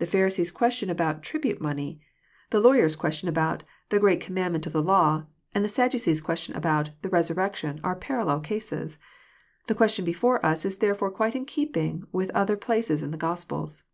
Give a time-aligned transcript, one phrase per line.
[0.00, 2.00] The Pharisees' question about tribute money,"
[2.50, 6.56] the lawyer's question about" the great com mandment of the law," and the Sadducces' question
[6.56, 8.98] about'' the resurrection," are parallel cases.
[9.68, 13.84] The question before us is therefore quite in keeping with other places in the Gospels.